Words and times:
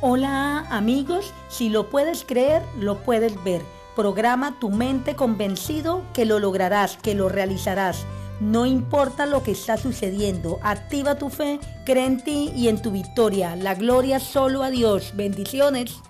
Hola 0.00 0.60
amigos, 0.70 1.34
si 1.48 1.70
lo 1.70 1.90
puedes 1.90 2.24
creer, 2.24 2.62
lo 2.78 2.98
puedes 2.98 3.42
ver. 3.42 3.62
Programa 3.96 4.60
tu 4.60 4.70
mente 4.70 5.16
convencido 5.16 6.04
que 6.14 6.24
lo 6.24 6.38
lograrás, 6.38 6.96
que 6.96 7.16
lo 7.16 7.28
realizarás. 7.28 8.06
No 8.38 8.64
importa 8.64 9.26
lo 9.26 9.42
que 9.42 9.50
está 9.50 9.76
sucediendo, 9.76 10.60
activa 10.62 11.18
tu 11.18 11.30
fe, 11.30 11.58
cree 11.84 12.06
en 12.06 12.22
ti 12.22 12.52
y 12.54 12.68
en 12.68 12.80
tu 12.80 12.92
victoria. 12.92 13.56
La 13.56 13.74
gloria 13.74 14.20
solo 14.20 14.62
a 14.62 14.70
Dios. 14.70 15.14
Bendiciones. 15.16 16.00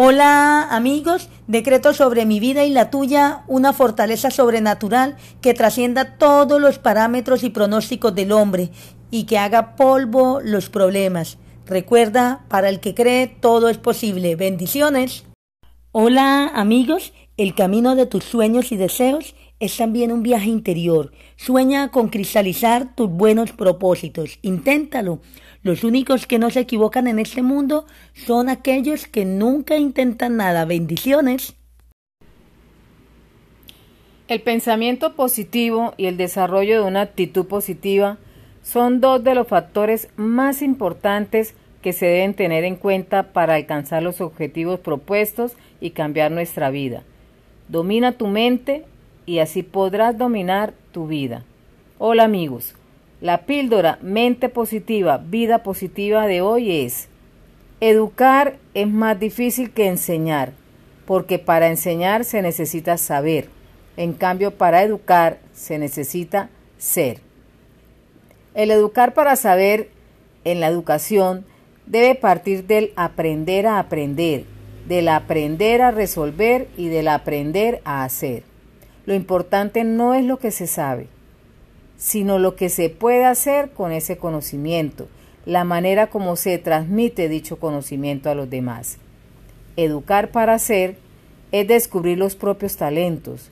Hola 0.00 0.62
amigos, 0.70 1.28
decreto 1.48 1.92
sobre 1.92 2.24
mi 2.24 2.38
vida 2.38 2.64
y 2.64 2.70
la 2.70 2.88
tuya 2.88 3.42
una 3.48 3.72
fortaleza 3.72 4.30
sobrenatural 4.30 5.16
que 5.40 5.54
trascienda 5.54 6.16
todos 6.18 6.60
los 6.60 6.78
parámetros 6.78 7.42
y 7.42 7.50
pronósticos 7.50 8.14
del 8.14 8.30
hombre 8.30 8.70
y 9.10 9.24
que 9.24 9.38
haga 9.38 9.74
polvo 9.74 10.38
los 10.40 10.70
problemas. 10.70 11.38
Recuerda, 11.66 12.44
para 12.46 12.68
el 12.68 12.78
que 12.78 12.94
cree 12.94 13.26
todo 13.26 13.68
es 13.68 13.78
posible. 13.78 14.36
Bendiciones. 14.36 15.24
Hola 15.90 16.48
amigos, 16.48 17.14
el 17.38 17.54
camino 17.54 17.96
de 17.96 18.04
tus 18.04 18.22
sueños 18.22 18.72
y 18.72 18.76
deseos 18.76 19.34
es 19.58 19.74
también 19.78 20.12
un 20.12 20.22
viaje 20.22 20.50
interior. 20.50 21.12
Sueña 21.36 21.90
con 21.90 22.10
cristalizar 22.10 22.94
tus 22.94 23.08
buenos 23.08 23.52
propósitos. 23.52 24.38
Inténtalo. 24.42 25.20
Los 25.62 25.84
únicos 25.84 26.26
que 26.26 26.38
no 26.38 26.50
se 26.50 26.60
equivocan 26.60 27.08
en 27.08 27.18
este 27.18 27.40
mundo 27.40 27.86
son 28.12 28.50
aquellos 28.50 29.06
que 29.06 29.24
nunca 29.24 29.78
intentan 29.78 30.36
nada. 30.36 30.66
Bendiciones. 30.66 31.56
El 34.28 34.42
pensamiento 34.42 35.14
positivo 35.14 35.94
y 35.96 36.04
el 36.04 36.18
desarrollo 36.18 36.82
de 36.82 36.86
una 36.86 37.00
actitud 37.00 37.46
positiva 37.46 38.18
son 38.62 39.00
dos 39.00 39.24
de 39.24 39.34
los 39.34 39.48
factores 39.48 40.10
más 40.16 40.60
importantes 40.60 41.54
que 41.82 41.92
se 41.92 42.06
deben 42.06 42.34
tener 42.34 42.64
en 42.64 42.76
cuenta 42.76 43.32
para 43.32 43.54
alcanzar 43.54 44.02
los 44.02 44.20
objetivos 44.20 44.80
propuestos 44.80 45.52
y 45.80 45.90
cambiar 45.90 46.30
nuestra 46.30 46.70
vida. 46.70 47.02
Domina 47.68 48.12
tu 48.12 48.26
mente 48.26 48.84
y 49.26 49.38
así 49.38 49.62
podrás 49.62 50.18
dominar 50.18 50.74
tu 50.92 51.06
vida. 51.06 51.44
Hola 51.98 52.24
amigos, 52.24 52.74
la 53.20 53.46
píldora 53.46 53.98
mente 54.02 54.48
positiva, 54.48 55.18
vida 55.18 55.62
positiva 55.62 56.26
de 56.26 56.40
hoy 56.40 56.84
es, 56.84 57.08
educar 57.80 58.56
es 58.74 58.88
más 58.88 59.18
difícil 59.18 59.70
que 59.70 59.86
enseñar, 59.86 60.52
porque 61.06 61.38
para 61.38 61.68
enseñar 61.68 62.24
se 62.24 62.42
necesita 62.42 62.96
saber, 62.96 63.48
en 63.96 64.12
cambio 64.12 64.52
para 64.52 64.82
educar 64.82 65.38
se 65.52 65.78
necesita 65.78 66.50
ser. 66.78 67.20
El 68.54 68.70
educar 68.70 69.14
para 69.14 69.36
saber 69.36 69.90
en 70.44 70.60
la 70.60 70.68
educación 70.68 71.44
debe 71.88 72.14
partir 72.14 72.66
del 72.66 72.92
aprender 72.96 73.66
a 73.66 73.78
aprender, 73.78 74.44
del 74.86 75.08
aprender 75.08 75.80
a 75.80 75.90
resolver 75.90 76.68
y 76.76 76.88
del 76.88 77.08
aprender 77.08 77.80
a 77.84 78.04
hacer. 78.04 78.42
Lo 79.06 79.14
importante 79.14 79.84
no 79.84 80.12
es 80.12 80.24
lo 80.24 80.38
que 80.38 80.50
se 80.50 80.66
sabe, 80.66 81.08
sino 81.96 82.38
lo 82.38 82.56
que 82.56 82.68
se 82.68 82.90
puede 82.90 83.24
hacer 83.24 83.70
con 83.70 83.92
ese 83.92 84.18
conocimiento, 84.18 85.08
la 85.46 85.64
manera 85.64 86.08
como 86.08 86.36
se 86.36 86.58
transmite 86.58 87.30
dicho 87.30 87.58
conocimiento 87.58 88.28
a 88.28 88.34
los 88.34 88.50
demás. 88.50 88.98
Educar 89.76 90.30
para 90.30 90.54
hacer 90.54 90.98
es 91.52 91.66
descubrir 91.66 92.18
los 92.18 92.36
propios 92.36 92.76
talentos, 92.76 93.50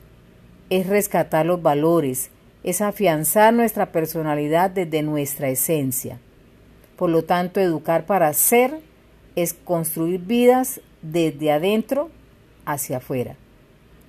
es 0.69 0.85
rescatar 0.85 1.47
los 1.47 1.63
valores, 1.63 2.29
es 2.63 2.81
afianzar 2.81 3.51
nuestra 3.51 3.91
personalidad 3.91 4.69
desde 4.69 5.01
nuestra 5.01 5.49
esencia. 5.49 6.19
Por 6.97 7.09
lo 7.09 7.23
tanto, 7.23 7.59
educar 7.59 8.05
para 8.05 8.33
ser 8.33 8.79
es 9.35 9.53
construir 9.53 10.19
vidas 10.21 10.81
desde 11.01 11.51
adentro 11.51 12.09
hacia 12.65 12.97
afuera. 12.97 13.35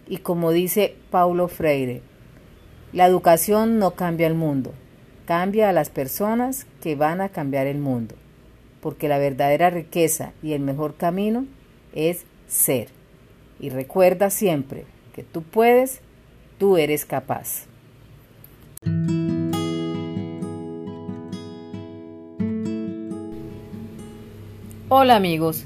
Y 0.09 0.19
como 0.19 0.53
dice 0.53 0.97
Paulo 1.11 1.49
Freire, 1.49 2.01
la 2.93 3.07
educación 3.07 3.79
no 3.79 3.91
cambia 3.91 4.27
el 4.27 4.35
mundo, 4.35 4.73
cambia 5.27 5.69
a 5.69 5.73
las 5.73 5.91
personas 5.91 6.67
que 6.83 6.97
van 6.97 7.21
a 7.21 7.29
cambiar 7.29 7.67
el 7.67 7.79
mundo, 7.79 8.15
porque 8.81 9.09
la 9.09 9.19
verdadera 9.19 9.69
riqueza 9.69 10.33
y 10.43 10.55
el 10.55 10.61
mejor 10.61 10.97
camino 10.97 11.45
es 11.95 12.25
ser. 12.47 12.89
Y 13.61 13.69
recuerda 13.69 14.31
siempre 14.31 14.87
que 15.15 15.23
tú 15.23 15.43
puedes, 15.43 16.01
tú 16.57 16.79
eres 16.79 17.05
capaz. 17.05 17.67
Hola 24.91 25.17
amigos, 25.17 25.65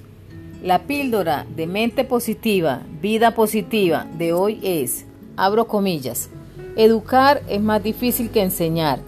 la 0.65 0.81
píldora 0.81 1.47
de 1.55 1.69
mente 1.69 2.03
positiva, 2.03 2.83
vida 3.01 3.37
positiva 3.37 4.05
de 4.19 4.33
hoy 4.33 4.59
es, 4.65 5.07
abro 5.37 5.69
comillas, 5.69 6.29
educar 6.75 7.41
es 7.47 7.63
más 7.63 7.85
difícil 7.85 8.31
que 8.31 8.43
enseñar, 8.43 8.99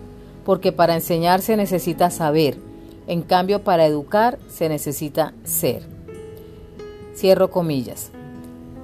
porque 0.44 0.70
para 0.70 0.94
enseñar 0.94 1.41
se 1.41 1.56
necesita 1.56 2.10
saber, 2.10 2.56
en 3.08 3.22
cambio 3.22 3.64
para 3.64 3.86
educar 3.86 4.38
se 4.48 4.69
necesita 4.69 5.34
ser. 5.42 5.82
Cierro 7.16 7.50
comillas. 7.50 8.12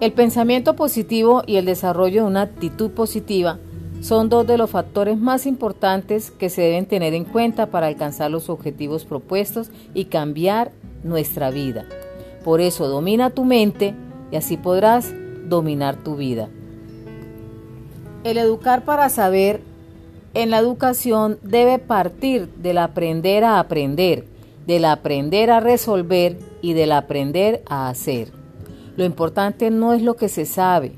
El 0.01 0.11
pensamiento 0.13 0.75
positivo 0.75 1.45
y 1.47 1.59
el 1.59 1.65
desarrollo 1.65 2.23
de 2.23 2.29
una 2.29 2.43
actitud 2.43 2.91
positiva 2.91 3.61
son 4.01 4.31
dos 4.31 4.49
de 4.49 4.59
los 4.59 4.71
factores 4.71 5.17
más 5.17 5.47
importantes 5.47 6.33
que 6.33 6.51
se 6.51 6.63
deben 6.63 6.87
tener 6.87 7.15
en 7.15 7.25
cuenta 7.25 7.67
para 7.67 7.87
alcanzar 7.87 8.33
los 8.33 8.51
objetivos 8.51 9.05
propuestos 9.05 9.71
y 9.95 10.07
cambiar 10.07 10.73
nuestra 11.03 11.51
vida. 11.51 11.87
Por 12.45 12.61
eso 12.61 12.89
domina 12.89 13.31
tu 13.31 13.45
mente 13.45 13.95
y 14.31 14.37
así 14.37 14.57
podrás 14.57 15.13
dominar 15.49 15.97
tu 15.97 16.17
vida. 16.17 16.49
El 18.25 18.39
educar 18.39 18.85
para 18.85 19.09
saber 19.09 19.63
en 20.35 20.51
la 20.51 20.59
educación 20.59 21.39
debe 21.43 21.79
partir 21.79 22.49
del 22.55 22.79
aprender 22.79 23.45
a 23.45 23.59
aprender, 23.59 24.27
del 24.67 24.85
aprender 24.85 25.51
a 25.51 25.61
resolver 25.61 26.39
y 26.63 26.75
del 26.75 26.93
aprender 26.93 27.63
a 27.67 27.89
hacer. 27.89 28.29
Lo 28.97 29.05
importante 29.05 29.71
no 29.71 29.93
es 29.93 30.03
lo 30.03 30.17
que 30.17 30.29
se 30.29 30.47
sabe, 30.47 30.93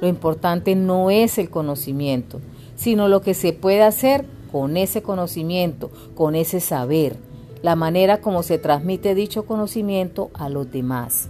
lo 0.00 0.08
importante 0.08 0.74
no 0.74 1.10
es 1.10 1.38
el 1.38 1.48
conocimiento, 1.48 2.40
sino 2.74 3.08
lo 3.08 3.22
que 3.22 3.34
se 3.34 3.52
puede 3.52 3.82
hacer 3.82 4.26
con 4.52 4.76
ese 4.76 5.02
conocimiento, 5.02 5.90
con 6.14 6.34
ese 6.34 6.60
saber 6.60 7.16
la 7.62 7.76
manera 7.76 8.20
como 8.20 8.42
se 8.42 8.58
transmite 8.58 9.14
dicho 9.14 9.46
conocimiento 9.46 10.30
a 10.34 10.48
los 10.48 10.70
demás. 10.70 11.28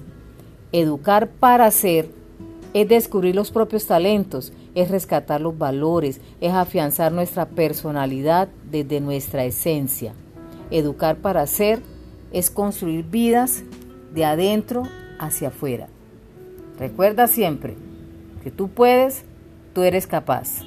Educar 0.73 1.29
para 1.29 1.71
ser 1.71 2.11
es 2.75 2.89
descubrir 2.89 3.35
los 3.35 3.51
propios 3.51 3.87
talentos, 3.87 4.53
es 4.75 4.91
rescatar 4.91 5.41
los 5.41 5.57
valores, 5.57 6.21
es 6.41 6.53
afianzar 6.53 7.13
nuestra 7.13 7.47
personalidad 7.47 8.49
desde 8.71 9.01
nuestra 9.01 9.45
esencia. 9.45 10.13
Educar 10.71 11.17
para 11.17 11.47
ser 11.47 11.81
es 12.33 12.51
construir 12.51 13.05
vidas 13.07 13.63
de 14.13 14.25
adentro 14.25 14.83
hacia 15.19 15.49
afuera. 15.49 15.89
Recuerda 16.79 17.29
siempre 17.29 17.77
que 18.43 18.51
tú 18.51 18.69
puedes, 18.69 19.25
tú 19.73 19.83
eres 19.83 20.07
capaz. 20.07 20.61